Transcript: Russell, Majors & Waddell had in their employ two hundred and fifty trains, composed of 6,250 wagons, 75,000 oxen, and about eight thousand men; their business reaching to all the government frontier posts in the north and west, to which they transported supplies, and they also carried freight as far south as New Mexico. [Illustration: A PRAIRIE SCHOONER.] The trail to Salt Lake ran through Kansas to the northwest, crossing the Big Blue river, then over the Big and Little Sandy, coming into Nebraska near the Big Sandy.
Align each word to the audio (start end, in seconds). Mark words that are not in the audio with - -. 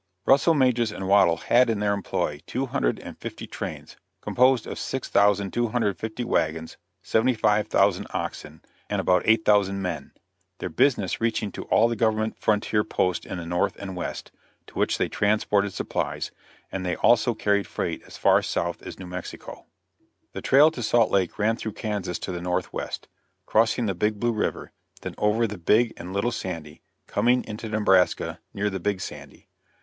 Russell, 0.25 0.55
Majors 0.55 0.91
& 0.93 0.99
Waddell 0.99 1.37
had 1.37 1.69
in 1.69 1.77
their 1.77 1.93
employ 1.93 2.39
two 2.47 2.65
hundred 2.65 2.97
and 2.97 3.19
fifty 3.19 3.45
trains, 3.45 3.97
composed 4.19 4.65
of 4.65 4.79
6,250 4.79 6.23
wagons, 6.23 6.77
75,000 7.03 8.07
oxen, 8.09 8.63
and 8.89 8.99
about 8.99 9.21
eight 9.25 9.45
thousand 9.45 9.79
men; 9.83 10.11
their 10.57 10.69
business 10.69 11.21
reaching 11.21 11.51
to 11.51 11.65
all 11.65 11.87
the 11.87 11.95
government 11.95 12.35
frontier 12.39 12.83
posts 12.83 13.27
in 13.27 13.37
the 13.37 13.45
north 13.45 13.75
and 13.75 13.95
west, 13.95 14.31
to 14.65 14.73
which 14.79 14.97
they 14.97 15.07
transported 15.07 15.71
supplies, 15.71 16.31
and 16.71 16.83
they 16.83 16.95
also 16.95 17.35
carried 17.35 17.67
freight 17.67 18.01
as 18.07 18.17
far 18.17 18.41
south 18.41 18.81
as 18.81 18.97
New 18.97 19.05
Mexico. 19.05 19.51
[Illustration: 19.53 19.75
A 19.83 20.01
PRAIRIE 20.01 20.23
SCHOONER.] 20.31 20.31
The 20.33 20.47
trail 20.47 20.71
to 20.71 20.81
Salt 20.81 21.11
Lake 21.11 21.37
ran 21.37 21.55
through 21.57 21.73
Kansas 21.73 22.17
to 22.17 22.31
the 22.31 22.41
northwest, 22.41 23.07
crossing 23.45 23.85
the 23.85 23.93
Big 23.93 24.19
Blue 24.19 24.33
river, 24.33 24.71
then 25.01 25.13
over 25.19 25.45
the 25.45 25.59
Big 25.59 25.93
and 25.95 26.11
Little 26.11 26.31
Sandy, 26.31 26.81
coming 27.05 27.43
into 27.43 27.69
Nebraska 27.69 28.39
near 28.51 28.71
the 28.71 28.79
Big 28.79 28.99
Sandy. 28.99 29.47